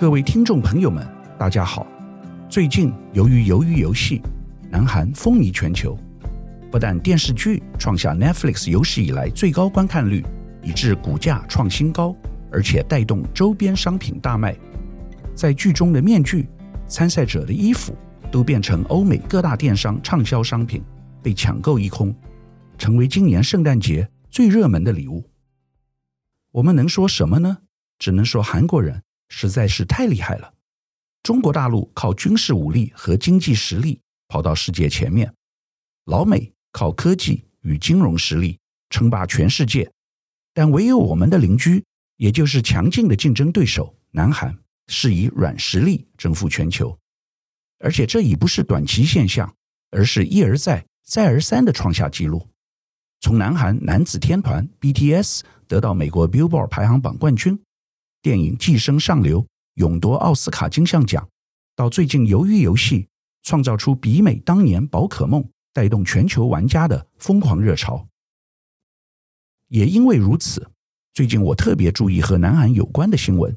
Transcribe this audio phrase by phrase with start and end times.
[0.00, 1.06] 各位听众朋友们，
[1.38, 1.86] 大家好。
[2.48, 4.22] 最近由于鱿鱼游戏，
[4.70, 5.94] 南韩风靡全球，
[6.70, 10.24] 不但电视剧创下 Netflix 有史以来最高观看率，
[10.62, 12.16] 以致股价创新高，
[12.50, 14.56] 而且带动周边商品大卖。
[15.34, 16.48] 在剧中的面具、
[16.88, 17.94] 参赛者的衣服
[18.32, 20.82] 都变成欧美各大电商畅销商品，
[21.22, 22.16] 被抢购一空，
[22.78, 25.28] 成为今年圣诞节最热门的礼物。
[26.52, 27.58] 我们能说什么呢？
[27.98, 30.52] 只能说韩国人实在是太厉害了。
[31.22, 33.98] 中国大陆靠军事武力和经济实力
[34.28, 35.32] 跑到世界前面，
[36.04, 38.58] 老美靠科技与金融实力
[38.90, 39.90] 称霸全世界，
[40.52, 41.84] 但唯有我们的邻居，
[42.16, 46.96] 也就是强劲的竞争对手南韩，是以软实力征服全球。
[47.78, 49.54] 而且这已不是短期现象，
[49.90, 52.46] 而是一而再、再而三的创下纪录。
[53.20, 57.58] 从南韩男子天团 BTS 得到美国 Billboard 排行榜冠军，
[58.22, 59.42] 电影《寄生上流》。
[59.74, 61.26] 勇夺奥斯卡金像奖，
[61.74, 63.08] 到最近鱿鱼游戏
[63.42, 68.06] 创造出比美当年宝可梦，带动全球玩家的疯狂热潮。
[69.68, 70.70] 也因为如此，
[71.14, 73.56] 最近我特别注意和南韩有关的新闻。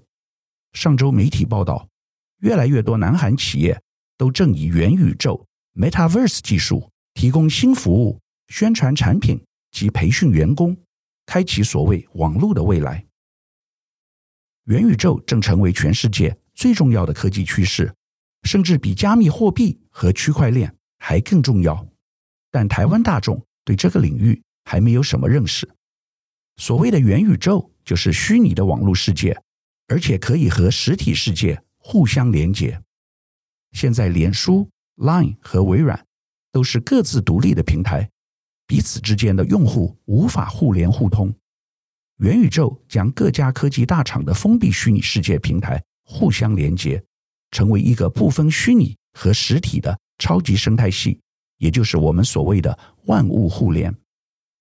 [0.72, 1.89] 上周媒体报道，
[2.39, 3.81] 越来越多南韩企业
[4.17, 10.77] 都正以元宇宙 （Metaverse） 技术提供新服务、宣传产品及培训员工，
[11.25, 13.05] 开启所谓网络的未来。
[14.66, 17.94] 元宇宙正成为全世界最重要的科技趋势，
[18.44, 21.86] 甚至比加密货币和区块链还更重要。
[22.50, 25.70] 但台湾大众对这个领域还没有什么认识。
[26.58, 29.38] 所谓的元宇宙就是虚拟的网络世界，
[29.88, 32.81] 而且可以和实体世界互相连接。
[33.72, 36.05] 现在，脸书、Line 和微软
[36.52, 38.09] 都是各自独立的平台，
[38.67, 41.33] 彼此之间的用户无法互联互通。
[42.17, 47.03] 元宇宙将各家科技大厂的封闭虚拟世界平台互相连接，
[47.52, 51.20] 成为一个不分虚拟和实体的超级生态系，
[51.58, 53.93] 也就是我们所谓的万物互联。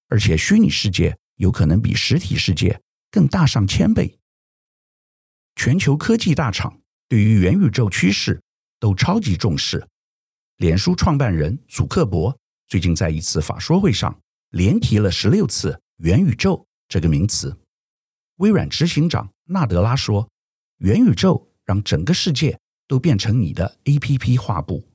[0.08, 4.18] 而且，虚拟世界有可能比实体世界更大上千倍。
[5.54, 8.42] 全球科技大厂对于元宇宙趋势
[8.80, 9.86] 都超级重视。
[10.56, 14.18] 脸书创办人祖克伯最近在一次法说会上
[14.50, 16.66] 连提了十六次元宇宙。
[16.92, 17.56] 这个名词，
[18.36, 20.28] 微软执行长纳德拉说
[20.76, 24.86] ：“元宇宙让整个世界都变成你的 APP 画布。”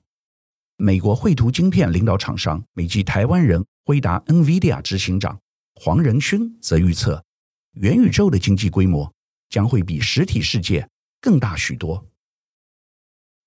[0.78, 5.40] 美国绘图晶片领导厂商美籍台湾人辉达 NVIDIA 执行长
[5.74, 7.26] 黄仁勋则预测，
[7.72, 9.12] 元宇宙的经济规模
[9.50, 10.88] 将会比实体世界
[11.20, 12.06] 更大许多。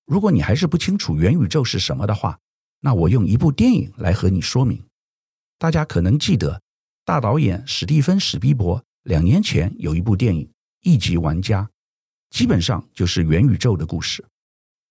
[0.05, 2.37] 如果你还是不清楚元宇宙是什么的话，
[2.81, 4.83] 那我用一部电影来和你说明。
[5.57, 6.61] 大家可能记得。
[7.11, 10.45] 大导演史蒂芬·史匹柏两年前有一部电影
[10.79, 11.63] 《一级玩家》，
[12.29, 14.23] 基本上就是元宇宙的故事。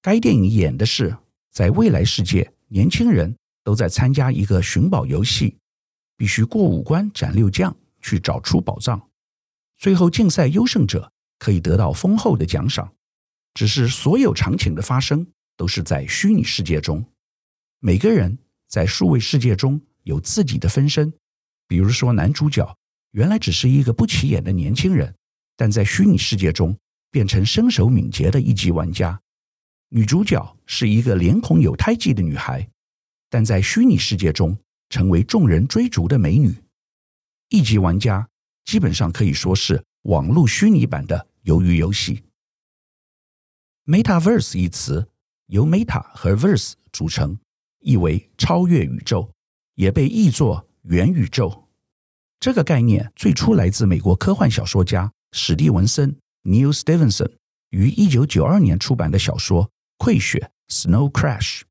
[0.03, 1.17] 该电影演的是
[1.51, 5.57] 在未来世界，年轻人都在参加一个寻宝游戏，
[6.19, 9.01] 必须过五关斩六将去找出宝藏，
[9.79, 12.93] 最后竞赛优胜者可以得到丰厚的奖赏。
[13.55, 15.27] 只是所有场景的发生
[15.57, 17.03] 都是在虚拟世界中，
[17.79, 18.37] 每个人
[18.69, 21.11] 在数位世界中有自己的分身。
[21.71, 22.77] 比如说，男主角
[23.13, 25.15] 原来只是一个不起眼的年轻人，
[25.57, 26.77] 但在虚拟世界中
[27.13, 29.17] 变成身手敏捷的一级玩家；
[29.91, 32.69] 女主角是一个脸孔有胎记的女孩，
[33.29, 34.59] 但在虚拟世界中
[34.89, 36.53] 成为众人追逐的美女。
[37.51, 38.29] 一级玩家
[38.65, 42.25] 基本上可以说是网络虚拟版的鱿鱼游戏。
[43.85, 45.09] Metaverse 一词
[45.47, 47.39] 由 Meta 和 Verse 组成，
[47.79, 49.31] 意为超越宇宙，
[49.77, 50.67] 也被译作。
[50.85, 51.69] 元宇宙
[52.39, 57.31] 这个概念最初来自美国科幻小说家史蒂文森 （Neal Stevenson）
[57.69, 59.67] 于一九九二年出版的小说
[59.99, 61.63] 《溃雪》（Snow Crash），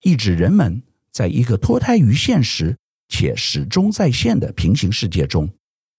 [0.00, 0.82] 意指人们
[1.12, 5.52] 在一个脱胎于现实且始终在线的平行世界中，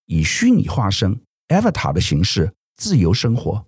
[0.07, 3.67] 以虚拟化身 （Avatar） 的形式自由生活。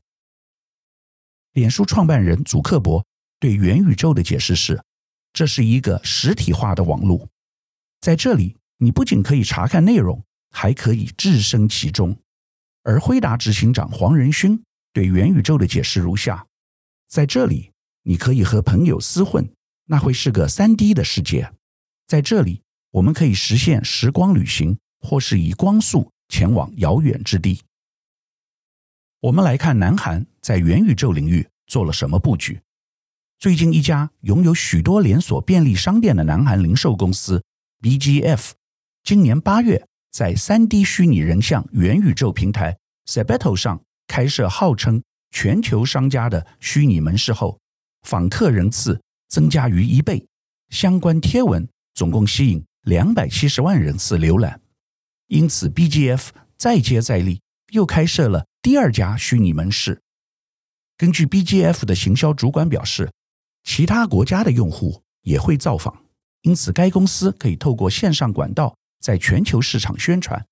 [1.53, 3.05] 脸书创办人祖克伯
[3.39, 4.81] 对元宇宙的解释是：
[5.33, 7.29] 这是一个实体化的网络，
[8.01, 8.56] 在这里。
[8.77, 12.17] 你不仅可以查看内容，还可以置身其中。
[12.83, 14.63] 而辉达执行长黄仁勋
[14.93, 16.45] 对元宇宙的解释如下：
[17.07, 17.71] 在这里，
[18.03, 19.49] 你可以和朋友厮混，
[19.85, 21.51] 那会是个三 D 的世界。
[22.05, 27.61] 在这里，我们可以实现时光旅行，或是以光速前往遥远之地。
[29.19, 32.61] 我们来看南韩在元宇宙领域做了什么布局。
[33.39, 37.43] 最近，一家拥有许多连锁便利商店的南韩零售公司
[37.81, 38.51] BGF。
[39.07, 45.01] 今年八月，在三 D 虚拟人像元宇宙平台 Sebeto 上开设号称
[45.31, 47.57] 全球商家的虚拟门市后，
[48.01, 50.27] 访客人次增加逾一倍，
[50.67, 54.59] 相关贴文总共吸引两百七十万人次浏览。
[55.27, 56.27] 因此，BGF
[56.57, 57.39] 再接再厉，
[57.71, 60.01] 又开设了第二家虚拟门市。
[60.97, 63.09] 根据 BGF 的行销主管表示，
[63.63, 65.97] 其他国家的用户也会造访，
[66.41, 70.47] 因此该公司可以透过线上管道在全球市场宣传。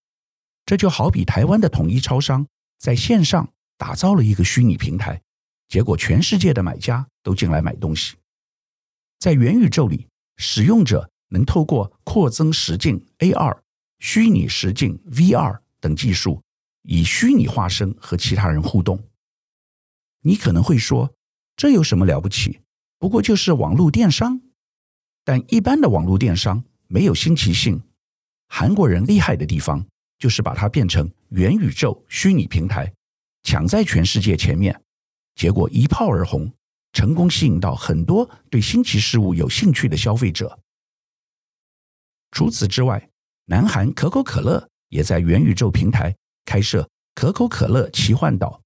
[0.65, 2.47] 这就好比台湾的统一超商
[2.77, 5.21] 在线上打造了一个虚拟平台，
[5.67, 8.15] 结果全世界的买家都进来买东西。
[9.19, 10.07] 在元宇宙里，
[10.37, 13.59] 使用者能透过扩增实境 AR。
[13.99, 16.43] 虚拟实境 VR 等技术，
[16.83, 19.01] 以虚拟化身和其他人互动。
[20.21, 21.15] 你可能会说，
[21.55, 22.59] 这有什么了不起？
[22.99, 24.41] 不过就是网络电商。
[25.23, 27.81] 但一般的网络电商没有新奇性。
[28.47, 29.85] 韩国人厉害的地方，
[30.17, 32.91] 就是把它变成元宇宙虚拟平台，
[33.43, 34.79] 抢在全世界前面，
[35.35, 36.51] 结果一炮而红，
[36.93, 40.57] 成功吸引到很多对新奇事物有兴趣的消费者。
[42.31, 43.09] 除此之外，
[43.45, 46.15] 南韩可口可乐也在元宇宙平台
[46.45, 48.61] 开设可口可乐奇幻岛，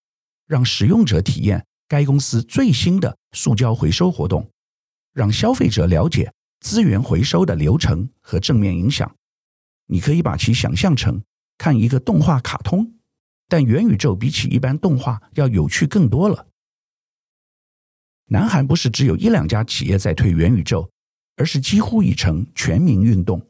[0.47, 4.49] 让使用者体验该公司最新的塑胶回收活动，
[5.13, 6.31] 让消费者了解
[6.61, 9.15] 资源回收的流程和正面影响。
[9.91, 11.21] 你可以把其想象成
[11.57, 12.93] 看一个动画卡通，
[13.47, 16.47] 但元宇宙比起一般动画要有趣更多了。
[18.27, 20.87] 南韩不是只有一两家企业在推元宇宙，
[21.37, 23.43] 而是几乎已成全民运动。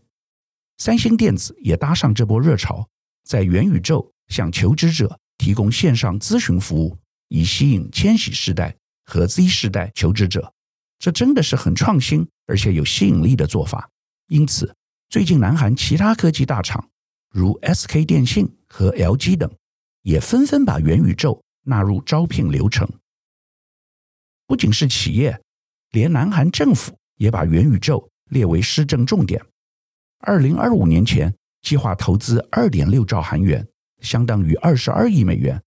[0.77, 2.87] 三星电子也搭上这波热潮，
[3.25, 6.97] 在元宇宙向求职者提供线上咨询服务，
[7.27, 10.53] 以吸引千禧世代和 Z 世代求职者。
[10.97, 13.89] 这真的是很创新而且有吸引力的做法。
[14.27, 14.73] 因此，
[15.09, 16.87] 最近南韩其他科技大厂，
[17.31, 19.51] 如 SK 电信和 LG 等，
[20.03, 22.87] 也纷纷把元宇宙纳入招聘流程。
[24.45, 25.41] 不仅是企业，
[25.89, 29.43] 连南韩政府也把元宇宙列为施政重点。
[30.19, 31.33] 二零二五年前，
[31.63, 33.67] 计划投资二点六兆韩元，
[34.01, 35.59] 相当于二十二亿美元，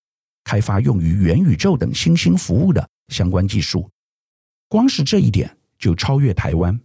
[0.44, 3.90] 开发用于元宇宙等新兴服务的相关技术。
[4.68, 6.80] 光是这一点就超越台湾。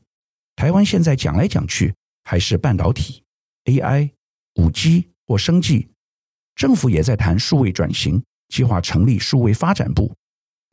[0.55, 1.93] 台湾现在讲来讲去
[2.29, 3.23] 还是半导体、
[3.63, 4.11] AI、
[4.55, 5.87] 五 G 或生技，
[6.55, 10.13] 政府也在谈数位转型，计划成立数位发展部。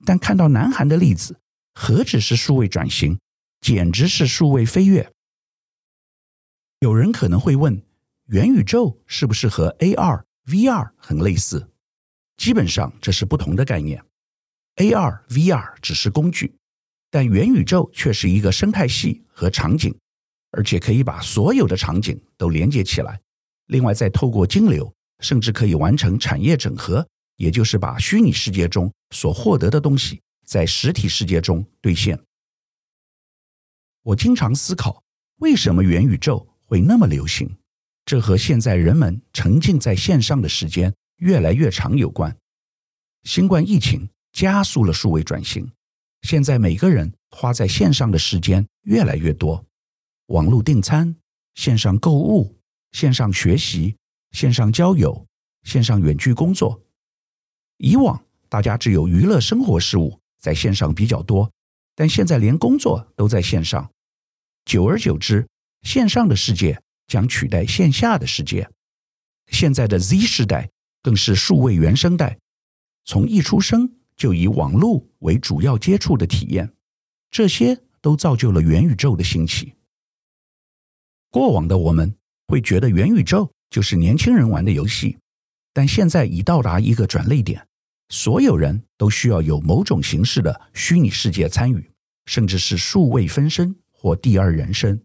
[0.04, 1.38] 但看到南韩的例子，
[1.72, 3.20] 何止是数位转型，
[3.60, 5.08] 简直是数位飞跃。
[6.80, 7.80] 有人可能会问，
[8.26, 11.70] 元宇宙是不是和 AR、VR 很类似？
[12.36, 14.04] 基本上这是不同的概念。
[14.78, 16.56] AR、VR 只是工具，
[17.12, 19.96] 但元宇宙却是一个生态系和场景，
[20.56, 23.20] 而且可以把所有的场景都连接起来。
[23.66, 27.06] 另外，再透过金流，甚至可以完成产业整合，
[27.36, 32.18] 也就是把虚拟世界中所获得的东西在实体世界中兑现。
[34.02, 35.02] 我经常思考，
[35.38, 37.56] 为什么元宇宙会那么流行，
[38.04, 42.36] 这和现在人们沉浸在线上的时间越来越长有关。
[43.22, 45.72] 新冠疫情加速了数位转型，
[46.22, 49.64] 现在每个人花在线上的时间越来越多。
[50.29, 51.15] 网络订餐、
[51.55, 52.59] 线上购物、
[52.93, 53.94] 线上学习、
[54.31, 55.26] 线上交友、
[55.65, 56.81] 线上远距工作。
[57.76, 61.50] 以往大家只有娱乐生活事务在线上比较多，
[61.95, 63.90] 但现在连工作都在线上。
[64.64, 65.47] 久而久之，
[65.83, 68.66] 线上的世界将取代线下的世界。
[69.49, 70.71] 现在的 Z 世代
[71.02, 72.38] 更是数位原生代，
[73.04, 76.73] 从一出生就以网络为主要接触的体验，
[77.31, 79.75] 这些都造就了元宇宙的兴起。
[81.35, 82.14] 过往的我们
[82.47, 85.19] 会觉得元宇宙就是年轻人玩的游戏，
[85.73, 87.67] 但现在已到达一个转捩点，
[88.09, 91.91] 所有人都需要有某种形式的虚拟世界参与，
[92.26, 95.03] 甚至是数位分身或第二人生。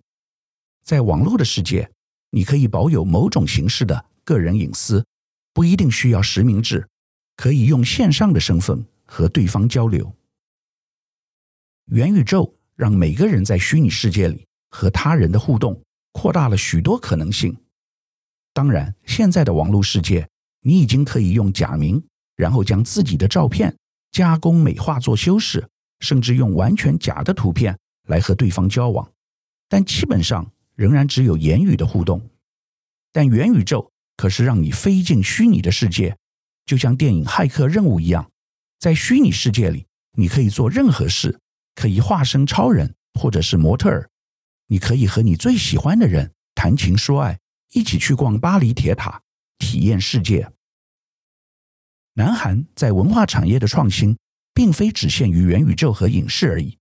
[0.84, 1.90] 在网络的世界，
[2.30, 5.04] 你可以保有某种形式的个人隐私，
[5.52, 6.88] 不一定需要实名制，
[7.38, 10.16] 可以用线上的身份和对方交流。
[11.86, 17.56] 元宇宙让每个人在虚拟世界里和他人的互动扩大了许多可能性。
[18.54, 20.28] 当然，现在的网络世界，
[20.62, 22.04] 你已经可以用假名，
[22.36, 23.76] 然后将自己的照片
[24.12, 25.68] 加工美化做修饰，
[26.00, 29.10] 甚至用完全假的图片来和对方交往。
[29.70, 32.30] 但基本上，仍然只有言语的互动，
[33.14, 36.18] 但元宇宙可是让你飞进虚拟的世界，
[36.66, 38.30] 就像电影《骇客任务》一样，
[38.80, 39.86] 在虚拟世界里，
[40.18, 41.40] 你可以做任何事，
[41.76, 44.10] 可以化身超人或者是模特儿，
[44.72, 47.40] 你可以和你最喜欢的人谈情说爱，
[47.74, 49.24] 一起去逛巴黎铁塔，
[49.58, 50.52] 体验世界。
[52.14, 54.18] 南韩在文化产业的创新，
[54.54, 56.78] 并非只限于元宇宙和影视而已。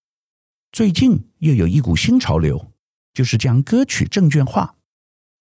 [0.70, 2.72] 最近又有一股新潮流，
[3.14, 4.76] 就是将歌曲证券化。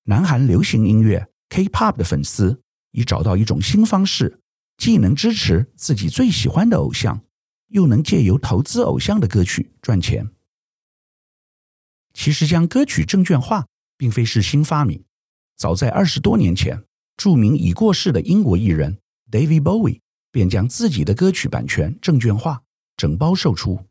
[0.04, 2.62] 南韩流行音乐 K-pop 的粉丝
[2.92, 4.40] 已找到一种新方式，
[4.78, 7.22] 既能支持自己最喜欢的偶像，
[7.68, 10.30] 又能借由投资偶像的歌曲赚钱。
[12.20, 15.06] 其实，将歌曲证券化并非是新发明，
[15.56, 16.84] 早在二十多年前，
[17.16, 18.98] 著名已过世的英国艺人
[19.30, 20.00] David Bowie
[20.32, 22.64] 便将自己的歌曲版权证券化，
[22.98, 23.86] 整包售出。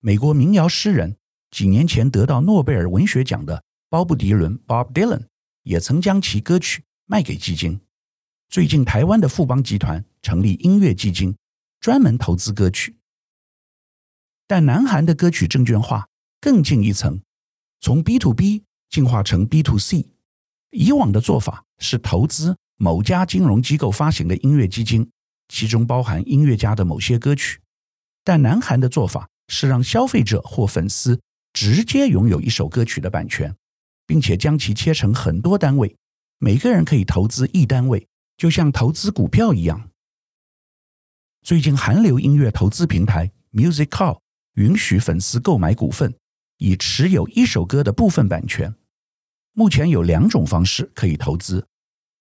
[0.00, 1.18] 美国民谣诗人
[1.52, 5.26] 几年前得到诺贝尔文学奖的鲍布·迪伦 （Bob Dylan）
[5.62, 7.80] 也曾将其歌曲卖给基金。
[8.48, 11.36] 最近，台湾的富邦集团成立音乐基金，
[11.78, 12.96] 专门投资歌曲。
[14.48, 16.08] 但南韩的歌曲证券化
[16.40, 17.20] 更进一层，
[17.80, 20.06] 从 B to B 进化成 B to C。
[20.70, 25.10] 以往的做法是投资某家金融机构发行的音乐基金，
[25.48, 27.60] 其中包含音乐家的某些歌曲。
[28.24, 31.20] 但南韩的做法是让消费者或粉丝
[31.52, 33.54] 直接拥有一首歌曲的版权，
[34.06, 35.96] 并且将其切成很多单位，
[36.38, 38.06] 每个人可以投资一单位，
[38.36, 39.90] 就像投资股票一样。
[41.42, 44.18] 最近，韩流音乐投资平台 Musical
[44.54, 46.12] 允许粉丝购买股份，
[46.58, 48.74] 以持有一首歌的部分版权。
[49.52, 51.66] 目前有两种方式可以投资，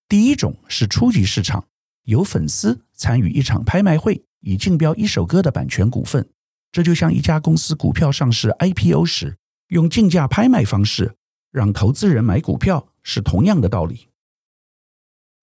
[0.08, 1.68] 第一种是初级市场，
[2.04, 6.30] 由粉丝参与一场拍卖会，以竞标一首歌的版权股份。
[6.72, 9.38] 这就像一家公司股票上市 IPO 时，
[9.68, 11.16] 用竞价拍卖方式
[11.52, 14.10] 让投资人买股票是同样的道理。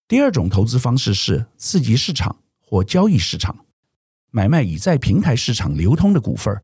[0.08, 3.64] 第二种投资方式是次级市场或交易市场，
[4.30, 6.62] 买卖已在平台市场流通的股份。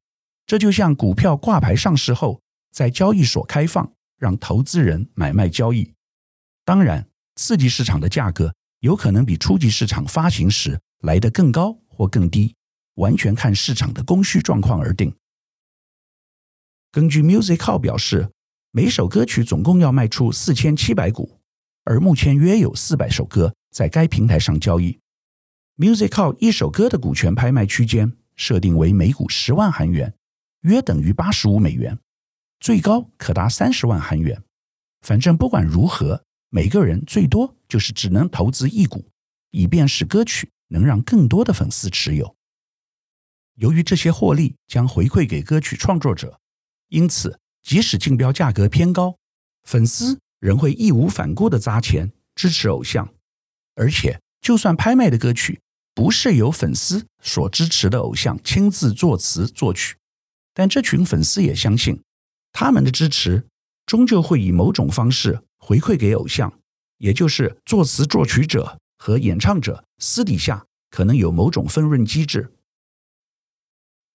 [0.49, 2.41] 这就像股票挂牌上市后，
[2.73, 5.93] 在交易所开放，让投资人买卖交易。
[6.65, 12.55] 当然，次级市场的价格有可能比初级市场发行时来得更高或更低。
[12.95, 15.15] 完全看市场的供需状况而定。
[16.91, 18.31] 根据 Music Hall 表示，
[18.73, 21.39] 每首歌曲总共要卖出四千七百股，
[21.85, 24.99] 而目前约有四百首歌在该平台上交易。
[25.77, 30.13] Musical 一首歌的股权拍卖区间设定为每股十万韩元，
[30.63, 31.99] 约等于八十五美元，
[32.61, 34.43] 最高可达三十万韩元。
[35.01, 39.09] 反正不管如何，每个人最多就是只能投资一股，
[39.51, 42.37] 以便使歌曲能让更多的粉丝持有。
[43.55, 46.41] 由于这些获利将回馈给歌曲创作者，
[46.89, 49.17] 因此即使竞标价格偏高，
[49.65, 53.13] 粉丝仍会义无反顾地砸钱支持偶像。
[53.75, 55.61] 而且，就算拍卖的歌曲
[55.95, 59.97] 不是由粉丝所支持的偶像亲自作词作曲，
[60.59, 62.03] 但这群粉丝也相信，
[62.51, 63.47] 他们的支持
[63.87, 66.53] 终究会以某种方式回馈给偶像，
[66.97, 72.53] 也就是作词作曲者和演唱者私底下可能有某种分润机制。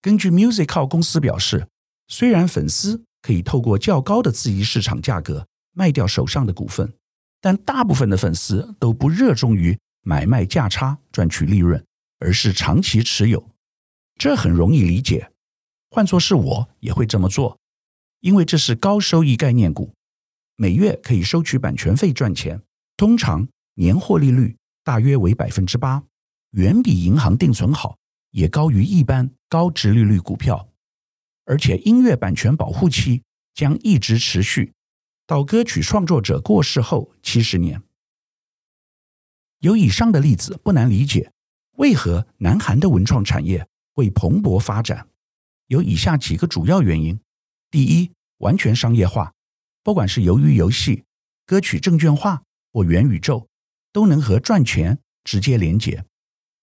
[0.02, 1.66] 根据 Musical 公司表示，
[2.10, 6.92] 虽然粉丝可以透过较高的次级市场价格卖掉手上的股份，
[7.40, 11.82] 但大部分的粉丝都不热衷于买卖价差赚取利润，
[12.20, 13.50] 而是长期持有。
[14.20, 15.32] 这很容易理解，
[15.94, 17.60] 换作是我也会这么做，
[18.22, 19.94] 因为这是高收益概念股，
[20.56, 22.60] 每月可以收取版权费赚钱，
[22.98, 26.04] 通常年获利率大约为百分之八，
[26.54, 27.96] 远比银行定存好。
[28.32, 30.68] 也高于一般高值利率股票，
[31.46, 33.22] 而且音乐版权保护期
[33.54, 34.74] 将一直持续
[35.28, 37.84] 到歌曲创作者过世后七十年。
[39.60, 41.32] 有以上的例子，不难理解
[41.78, 45.08] 为何南韩的文创产业会蓬勃发展。
[45.74, 47.20] 有以下几个主要原因：
[47.72, 49.34] 第一，完全商业化，
[49.82, 51.04] 不管是鱿鱼游戏、
[51.48, 53.48] 歌曲证券化或元宇宙，
[53.92, 56.06] 都能和赚钱直接连结。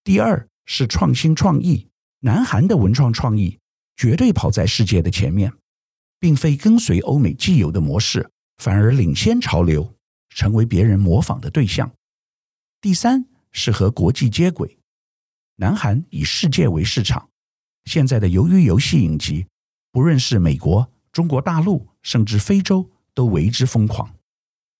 [0.05, 1.89] 第二，是创新创意，
[2.21, 3.59] 南韩的文创创意
[3.97, 5.53] 绝对跑在世界的前面，
[6.21, 9.93] 并非跟随欧美既有的模式，反而领先潮流，
[10.29, 11.93] 成为别人模仿的对象。
[12.81, 14.79] 第三是和国际接轨，
[15.57, 17.29] 南韩以世界为市场，
[17.85, 19.47] 现在的鱿鱼游戏影集，
[19.91, 24.15] 不论是美国、中国大陆，甚至非洲，都为之疯狂。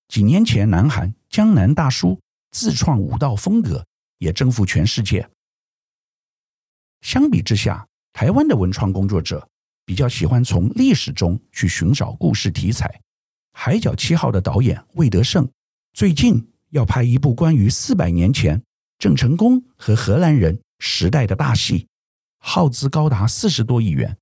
[0.09, 3.85] 几年前，南韩江南大叔自创舞蹈风格，
[4.19, 5.29] 也征服全世界。
[7.01, 9.49] 相比之下，台湾的文创工作者
[9.85, 12.87] 比较喜欢从历史中去寻找故事题材。
[13.53, 15.49] 《海角七号》的导演魏德圣
[15.93, 18.63] 最近要拍一部关于四百年前
[18.99, 21.87] 郑成功和荷兰人时代的大戏，
[22.41, 24.17] 耗资高达四十多亿元，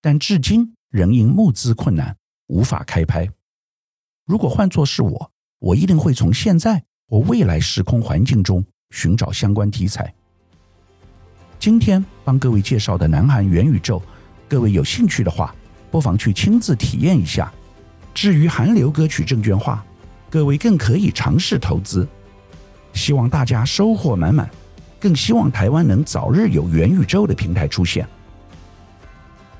[0.00, 3.28] 但至今仍因募资困难无法开拍。
[4.24, 10.14] 如果换作是我，我一定会从现在或未来时空环境中寻找相关题材。
[11.58, 14.00] 今天帮各位介绍的南韩元宇宙，
[14.48, 15.54] 各位有兴趣的话，
[15.90, 17.52] 不妨去亲自体验一下。
[18.14, 19.84] 至于韩流歌曲证券化，
[20.30, 22.06] 各位更可以尝试投资。
[22.92, 24.50] 希望大家收获满满，
[24.98, 28.06] 更希望台湾能早日有元宇宙的平台出现。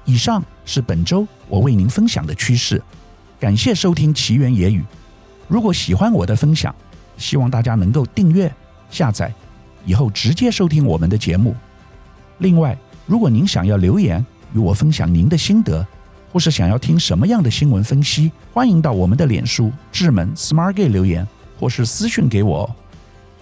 [0.04, 2.80] 以上是本周我为您分享的趋势，
[3.40, 4.84] 感谢收听奇缘野语。
[5.48, 6.74] 如果喜欢我的分享，
[7.16, 8.52] 希望大家能够订阅、
[8.90, 9.32] 下载，
[9.84, 11.54] 以后直接收听我们的节目。
[12.38, 12.76] 另外，
[13.06, 15.86] 如果您想要留言与我分享您的心得，
[16.32, 21.26] 或是想要听什么样的新闻分析，欢迎到我们的脸书智门 Smart Gay 留言，
[21.58, 22.74] 或是私讯给我。